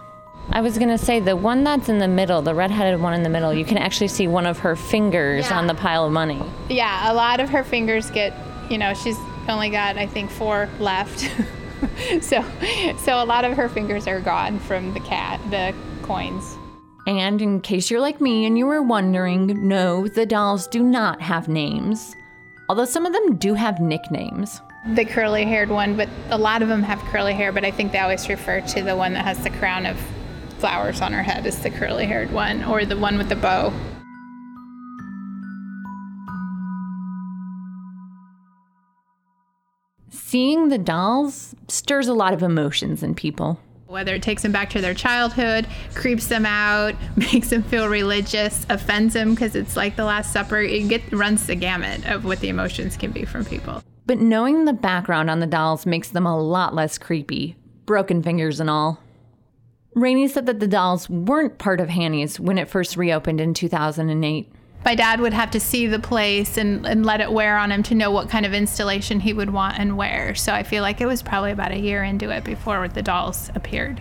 I 0.51 0.61
was 0.61 0.77
gonna 0.77 0.97
say 0.97 1.19
the 1.19 1.35
one 1.35 1.63
that's 1.63 1.89
in 1.89 1.97
the 1.99 2.07
middle, 2.07 2.41
the 2.41 2.53
red-headed 2.53 2.99
one 3.01 3.13
in 3.13 3.23
the 3.23 3.29
middle, 3.29 3.53
you 3.53 3.65
can 3.65 3.77
actually 3.77 4.09
see 4.09 4.27
one 4.27 4.45
of 4.45 4.59
her 4.59 4.75
fingers 4.75 5.49
Yeah. 5.49 5.57
on 5.57 5.67
the 5.67 5.73
pile 5.73 6.05
of 6.05 6.11
money. 6.11 6.41
Yeah, 6.69 7.11
a 7.11 7.13
lot 7.13 7.39
of 7.39 7.49
her 7.49 7.63
fingers 7.63 8.11
get, 8.11 8.33
you 8.69 8.77
know, 8.77 8.93
she's 8.93 9.17
only 9.47 9.69
got 9.69 9.97
I 9.97 10.05
think 10.07 10.29
4 10.29 10.67
left. 10.79 11.19
so 12.21 12.43
so 12.97 13.23
a 13.23 13.25
lot 13.25 13.45
of 13.45 13.55
her 13.57 13.69
fingers 13.69 14.05
are 14.07 14.19
gone 14.19 14.59
from 14.59 14.93
the 14.93 14.99
cat, 14.99 15.39
the 15.49 15.73
coins. 16.03 16.57
And 17.07 17.39
in 17.41 17.61
case 17.61 17.91
you're 17.91 18.01
like 18.01 18.19
me 18.19 18.45
and 18.45 18.57
you 18.57 18.65
were 18.65 18.81
wondering, 18.81 19.67
no, 19.67 20.07
the 20.07 20.25
dolls 20.25 20.67
do 20.67 20.81
not 20.81 21.21
have 21.21 21.47
names. 21.47 22.15
Although 22.67 22.85
some 22.85 23.05
of 23.05 23.13
them 23.13 23.35
do 23.35 23.53
have 23.53 23.79
nicknames. 23.79 24.59
The 24.93 25.05
curly 25.05 25.45
haired 25.45 25.69
one, 25.69 25.95
but 25.95 26.09
a 26.29 26.37
lot 26.37 26.63
of 26.63 26.67
them 26.67 26.81
have 26.83 26.99
curly 27.11 27.33
hair, 27.33 27.51
but 27.51 27.63
I 27.63 27.71
think 27.71 27.91
they 27.91 27.99
always 27.99 28.27
refer 28.27 28.61
to 28.61 28.81
the 28.81 28.95
one 28.95 29.13
that 29.13 29.23
has 29.23 29.43
the 29.43 29.51
crown 29.51 29.85
of 29.85 29.97
flowers 30.57 31.01
on 31.01 31.13
her 31.13 31.21
head 31.21 31.45
as 31.45 31.61
the 31.61 31.69
curly 31.69 32.05
haired 32.05 32.31
one, 32.31 32.63
or 32.63 32.85
the 32.85 32.97
one 32.97 33.17
with 33.17 33.29
the 33.29 33.35
bow. 33.35 33.71
Seeing 40.09 40.69
the 40.69 40.77
dolls 40.79 41.55
stirs 41.67 42.07
a 42.07 42.13
lot 42.13 42.33
of 42.33 42.41
emotions 42.41 43.03
in 43.03 43.13
people. 43.13 43.59
Whether 43.87 44.15
it 44.15 44.23
takes 44.23 44.41
them 44.41 44.51
back 44.51 44.71
to 44.71 44.81
their 44.81 44.95
childhood, 44.95 45.67
creeps 45.93 46.27
them 46.27 46.45
out, 46.45 46.95
makes 47.15 47.49
them 47.49 47.61
feel 47.63 47.87
religious, 47.87 48.65
offends 48.69 49.13
them 49.13 49.35
because 49.35 49.55
it's 49.55 49.75
like 49.75 49.95
the 49.95 50.05
Last 50.05 50.33
Supper, 50.33 50.59
it 50.59 50.87
get, 50.89 51.11
runs 51.11 51.45
the 51.45 51.55
gamut 51.55 52.05
of 52.05 52.25
what 52.25 52.39
the 52.39 52.49
emotions 52.49 52.97
can 52.97 53.11
be 53.11 53.25
from 53.25 53.45
people. 53.45 53.83
But 54.07 54.19
knowing 54.19 54.65
the 54.65 54.73
background 54.73 55.29
on 55.29 55.39
the 55.39 55.47
dolls 55.47 55.85
makes 55.85 56.09
them 56.09 56.25
a 56.25 56.39
lot 56.39 56.73
less 56.73 56.97
creepy, 56.97 57.55
broken 57.85 58.23
fingers 58.23 58.59
and 58.59 58.69
all. 58.69 58.99
Rainey 59.93 60.27
said 60.27 60.45
that 60.47 60.59
the 60.59 60.67
dolls 60.67 61.09
weren't 61.09 61.57
part 61.57 61.79
of 61.79 61.89
Hanny's 61.89 62.39
when 62.39 62.57
it 62.57 62.69
first 62.69 62.97
reopened 62.97 63.39
in 63.39 63.53
2008. 63.53 64.51
My 64.85 64.93
dad 64.93 65.19
would 65.19 65.33
have 65.33 65.49
to 65.51 65.59
see 65.59 65.87
the 65.87 65.97
place 65.97 66.57
and, 66.57 66.85
and 66.85 67.03
let 67.03 67.19
it 67.19 67.31
wear 67.31 67.57
on 67.57 67.71
him 67.71 67.81
to 67.83 67.95
know 67.95 68.11
what 68.11 68.29
kind 68.29 68.45
of 68.45 68.53
installation 68.53 69.19
he 69.19 69.33
would 69.33 69.49
want 69.49 69.79
and 69.79 69.97
wear. 69.97 70.35
So 70.35 70.53
I 70.53 70.61
feel 70.61 70.83
like 70.83 71.01
it 71.01 71.07
was 71.07 71.23
probably 71.23 71.51
about 71.51 71.71
a 71.71 71.79
year 71.79 72.03
into 72.03 72.29
it 72.29 72.43
before 72.43 72.87
the 72.87 73.01
dolls 73.01 73.49
appeared. 73.55 73.99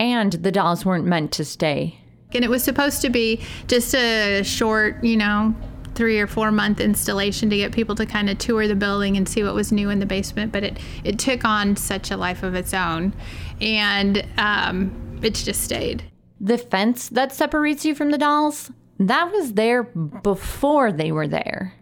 And 0.00 0.32
the 0.32 0.50
dolls 0.50 0.84
weren't 0.84 1.04
meant 1.04 1.30
to 1.32 1.44
stay. 1.44 2.00
And 2.32 2.44
it 2.44 2.50
was 2.50 2.64
supposed 2.64 3.00
to 3.02 3.10
be 3.10 3.42
just 3.68 3.94
a 3.94 4.42
short, 4.42 5.04
you 5.04 5.16
know, 5.16 5.54
three 5.94 6.18
or 6.18 6.26
four 6.26 6.50
month 6.50 6.80
installation 6.80 7.48
to 7.50 7.56
get 7.56 7.70
people 7.70 7.94
to 7.94 8.04
kind 8.04 8.28
of 8.28 8.38
tour 8.38 8.66
the 8.66 8.74
building 8.74 9.16
and 9.16 9.28
see 9.28 9.44
what 9.44 9.54
was 9.54 9.70
new 9.70 9.88
in 9.88 10.00
the 10.00 10.06
basement. 10.06 10.50
But 10.50 10.64
it, 10.64 10.78
it 11.04 11.20
took 11.20 11.44
on 11.44 11.76
such 11.76 12.10
a 12.10 12.16
life 12.16 12.42
of 12.42 12.56
its 12.56 12.74
own. 12.74 13.14
And 13.60 14.26
um, 14.36 15.20
it's 15.22 15.44
just 15.44 15.60
stayed. 15.60 16.02
The 16.40 16.58
fence 16.58 17.08
that 17.10 17.32
separates 17.32 17.84
you 17.84 17.94
from 17.94 18.10
the 18.10 18.18
dolls, 18.18 18.72
that 18.98 19.32
was 19.32 19.54
there 19.54 19.82
before 19.82 20.92
they 20.92 21.10
were 21.12 21.28
there. 21.28 21.74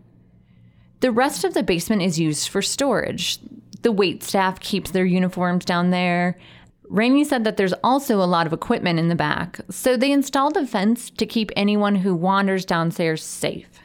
The 1.00 1.11
rest 1.11 1.45
of 1.45 1.54
the 1.54 1.62
basement 1.62 2.02
is 2.02 2.19
used 2.19 2.49
for 2.49 2.62
storage. 2.62 3.38
The 3.83 3.92
wait 3.92 4.23
staff 4.23 4.61
keeps 4.61 4.92
their 4.92 5.04
uniforms 5.04 5.64
down 5.64 5.90
there. 5.90 6.38
Rainey 6.85 7.25
said 7.25 7.45
that 7.45 7.57
there's 7.57 7.75
also 7.83 8.23
a 8.23 8.25
lot 8.25 8.47
of 8.47 8.52
equipment 8.52 8.99
in 8.99 9.09
the 9.09 9.14
back, 9.14 9.61
so 9.71 9.97
they 9.97 10.12
installed 10.12 10.57
a 10.57 10.66
fence 10.66 11.11
to 11.11 11.26
keep 11.26 11.50
anyone 11.57 11.97
who 11.97 12.14
wanders 12.14 12.64
downstairs 12.64 13.25
safe. 13.25 13.81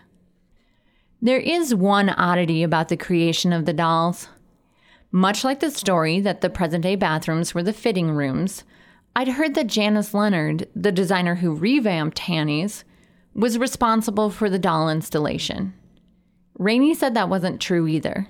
There 1.21 1.39
is 1.39 1.73
one 1.73 2.09
oddity 2.09 2.61
about 2.61 2.89
the 2.89 2.97
creation 2.97 3.51
of 3.51 3.65
the 3.65 3.73
dolls. 3.73 4.29
Much 5.11 5.43
like 5.43 5.61
the 5.61 5.71
story 5.71 6.19
that 6.19 6.41
the 6.41 6.49
present 6.49 6.83
day 6.83 6.95
bathrooms 6.95 7.55
were 7.55 7.63
the 7.63 7.73
fitting 7.73 8.11
rooms, 8.11 8.63
I'd 9.15 9.29
heard 9.29 9.55
that 9.55 9.65
Janice 9.65 10.13
Leonard, 10.13 10.67
the 10.75 10.91
designer 10.91 11.35
who 11.35 11.55
revamped 11.55 12.19
Hanny's, 12.19 12.83
was 13.37 13.57
responsible 13.57 14.29
for 14.29 14.49
the 14.49 14.59
doll 14.59 14.89
installation. 14.89 15.73
Rainey 16.57 16.93
said 16.93 17.13
that 17.13 17.29
wasn't 17.29 17.61
true 17.61 17.87
either. 17.87 18.27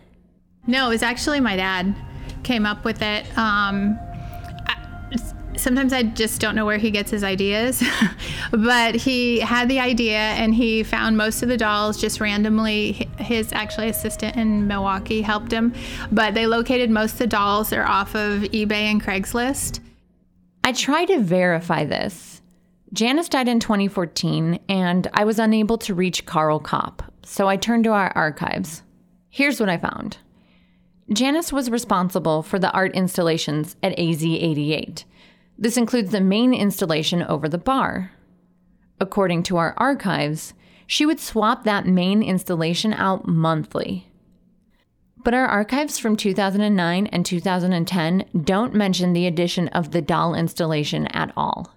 No, 0.67 0.87
it 0.87 0.89
was 0.89 1.01
actually 1.01 1.39
my 1.39 1.55
dad 1.55 1.95
came 2.43 2.65
up 2.65 2.83
with 2.83 3.01
it. 3.01 3.25
Um, 3.37 3.97
sometimes 5.55 5.93
I 5.93 6.03
just 6.03 6.39
don't 6.39 6.55
know 6.55 6.65
where 6.65 6.77
he 6.77 6.91
gets 6.91 7.09
his 7.09 7.23
ideas, 7.23 7.81
but 8.51 8.95
he 8.95 9.39
had 9.39 9.69
the 9.69 9.79
idea 9.79 10.17
and 10.17 10.53
he 10.53 10.83
found 10.83 11.17
most 11.17 11.41
of 11.41 11.49
the 11.49 11.57
dolls 11.57 11.99
just 11.99 12.19
randomly. 12.19 13.09
His 13.17 13.51
actually 13.53 13.89
assistant 13.89 14.35
in 14.35 14.67
Milwaukee 14.67 15.21
helped 15.21 15.51
him, 15.51 15.73
but 16.11 16.33
they 16.33 16.47
located 16.47 16.89
most 16.89 17.13
of 17.13 17.19
the 17.19 17.27
dolls. 17.27 17.69
They're 17.69 17.87
off 17.87 18.13
of 18.15 18.41
eBay 18.43 18.91
and 18.91 19.01
Craigslist. 19.01 19.79
I 20.63 20.73
tried 20.73 21.05
to 21.05 21.19
verify 21.19 21.85
this. 21.85 22.36
Janice 22.93 23.29
died 23.29 23.47
in 23.47 23.59
2014, 23.59 24.59
and 24.69 25.07
I 25.13 25.25
was 25.25 25.39
unable 25.39 25.77
to 25.79 25.93
reach 25.93 26.25
Karl 26.25 26.59
Kopp, 26.59 27.03
so 27.23 27.47
I 27.47 27.57
turned 27.57 27.83
to 27.83 27.91
our 27.91 28.11
archives. 28.15 28.83
Here's 29.29 29.59
what 29.59 29.69
I 29.69 29.77
found 29.77 30.17
Janice 31.11 31.53
was 31.53 31.69
responsible 31.69 32.43
for 32.43 32.59
the 32.59 32.71
art 32.71 32.93
installations 32.95 33.75
at 33.83 33.97
AZ 33.99 34.23
88 34.23 35.05
this 35.59 35.77
includes 35.77 36.11
the 36.11 36.21
main 36.21 36.53
installation 36.53 37.23
over 37.23 37.49
the 37.49 37.57
bar. 37.57 38.11
According 38.99 39.43
to 39.43 39.57
our 39.57 39.73
archives, 39.77 40.53
she 40.85 41.05
would 41.05 41.19
swap 41.19 41.63
that 41.63 41.87
main 41.87 42.21
installation 42.21 42.93
out 42.93 43.27
monthly. 43.27 44.11
But 45.23 45.33
our 45.33 45.47
archives 45.47 45.97
from 45.97 46.15
2009 46.15 47.07
and 47.07 47.25
2010 47.25 48.25
don't 48.43 48.73
mention 48.73 49.13
the 49.13 49.25
addition 49.25 49.67
of 49.69 49.91
the 49.91 50.01
doll 50.01 50.35
installation 50.35 51.07
at 51.07 51.33
all. 51.35 51.73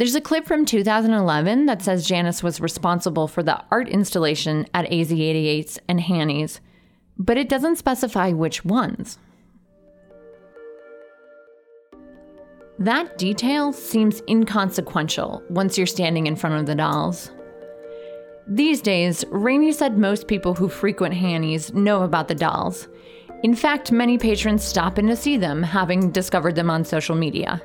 There's 0.00 0.14
a 0.14 0.20
clip 0.22 0.46
from 0.46 0.64
2011 0.64 1.66
that 1.66 1.82
says 1.82 2.06
Janice 2.06 2.42
was 2.42 2.58
responsible 2.58 3.28
for 3.28 3.42
the 3.42 3.62
art 3.70 3.86
installation 3.86 4.64
at 4.72 4.88
AZ88's 4.88 5.78
and 5.88 6.00
Hanny's, 6.00 6.62
but 7.18 7.36
it 7.36 7.50
doesn't 7.50 7.76
specify 7.76 8.32
which 8.32 8.64
ones. 8.64 9.18
That 12.78 13.18
detail 13.18 13.74
seems 13.74 14.22
inconsequential 14.26 15.42
once 15.50 15.76
you're 15.76 15.86
standing 15.86 16.26
in 16.26 16.34
front 16.34 16.56
of 16.56 16.64
the 16.64 16.74
dolls. 16.74 17.30
These 18.48 18.80
days, 18.80 19.22
Rainey 19.28 19.70
said 19.70 19.98
most 19.98 20.28
people 20.28 20.54
who 20.54 20.70
frequent 20.70 21.12
Hanny's 21.12 21.74
know 21.74 22.04
about 22.04 22.28
the 22.28 22.34
dolls. 22.34 22.88
In 23.42 23.54
fact, 23.54 23.92
many 23.92 24.16
patrons 24.16 24.64
stop 24.64 24.98
in 24.98 25.08
to 25.08 25.14
see 25.14 25.36
them, 25.36 25.62
having 25.62 26.10
discovered 26.10 26.54
them 26.54 26.70
on 26.70 26.86
social 26.86 27.16
media. 27.16 27.60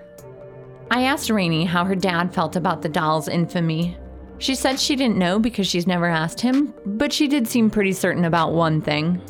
I 0.92 1.04
asked 1.04 1.30
Rainey 1.30 1.66
how 1.66 1.84
her 1.86 1.96
dad 1.96 2.34
felt 2.34 2.56
about 2.56 2.82
the 2.82 2.90
doll's 2.90 3.28
infamy. 3.28 3.98
She 4.38 4.56
said 4.56 4.80
she 4.80 4.96
didn't 4.96 5.18
know 5.18 5.40
because 5.40 5.68
she's 5.68 5.88
never 5.88 6.06
asked 6.06 6.42
him, 6.42 6.74
but 6.86 7.12
she 7.12 7.28
did 7.28 7.48
seem 7.48 7.70
pretty 7.70 7.94
certain 7.94 8.26
about 8.26 8.54
one 8.54 8.82
thing. 8.82 9.22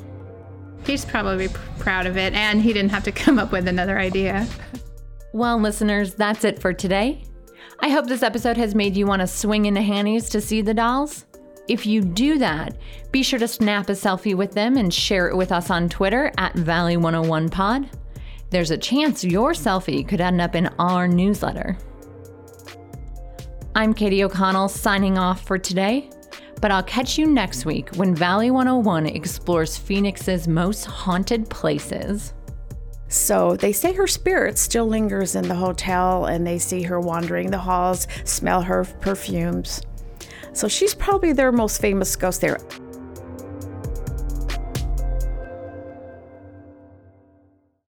He's 0.86 1.06
probably 1.06 1.48
proud 1.80 2.06
of 2.06 2.18
it, 2.18 2.34
and 2.34 2.62
he 2.62 2.74
didn't 2.74 2.92
have 2.92 3.04
to 3.06 3.12
come 3.24 3.40
up 3.40 3.52
with 3.52 3.68
another 3.68 3.98
idea. 3.98 4.48
Well, 5.34 5.60
listeners, 5.60 6.14
that's 6.14 6.44
it 6.44 6.60
for 6.60 6.74
today. 6.74 7.24
I 7.80 7.90
hope 7.90 8.08
this 8.08 8.24
episode 8.24 8.58
has 8.58 8.74
made 8.74 8.96
you 8.96 9.06
want 9.06 9.22
to 9.22 9.28
swing 9.28 9.66
into 9.66 9.82
Hanny's 9.82 10.30
to 10.30 10.42
see 10.42 10.62
the 10.62 10.74
dolls. 10.74 11.26
If 11.68 11.86
you 11.86 12.02
do 12.02 12.38
that, 12.38 12.78
be 13.12 13.24
sure 13.24 13.40
to 13.40 13.48
snap 13.48 13.90
a 13.90 13.94
selfie 13.94 14.36
with 14.36 14.54
them 14.54 14.78
and 14.78 14.94
share 14.94 15.28
it 15.28 15.36
with 15.36 15.52
us 15.52 15.70
on 15.70 15.90
Twitter 15.90 16.32
at 16.38 16.54
Valley101pod. 16.54 17.90
There's 18.56 18.72
a 18.72 18.78
chance 18.78 19.22
your 19.22 19.52
selfie 19.52 20.08
could 20.08 20.22
end 20.22 20.40
up 20.40 20.56
in 20.56 20.68
our 20.80 21.10
newsletter. 21.10 21.78
I'm 23.76 23.94
Katie 23.94 24.24
O'Connell 24.24 24.70
signing 24.70 25.18
off 25.18 25.42
for 25.46 25.58
today, 25.58 26.10
but 26.62 26.72
I'll 26.72 26.82
catch 26.82 27.18
you 27.18 27.28
next 27.28 27.66
week 27.66 27.94
when 27.98 28.16
Valley 28.16 28.52
101 28.52 29.08
explores 29.08 29.76
Phoenix's 29.76 30.48
most 30.48 30.86
haunted 30.86 31.50
places. 31.50 32.34
So 33.10 33.58
they 33.58 33.74
say 33.74 33.92
her 33.92 34.08
spirit 34.08 34.58
still 34.58 34.86
lingers 34.86 35.36
in 35.36 35.50
the 35.50 35.56
hotel 35.56 36.28
and 36.28 36.48
they 36.48 36.58
see 36.58 36.82
her 36.84 37.02
wandering 37.02 37.52
the 37.52 37.58
halls, 37.58 38.08
smell 38.24 38.62
her 38.62 38.86
perfumes. 39.02 39.82
So 40.54 40.70
she's 40.70 40.96
probably 40.96 41.34
their 41.34 41.52
most 41.52 41.82
famous 41.82 42.16
ghost 42.16 42.40
there. 42.40 42.60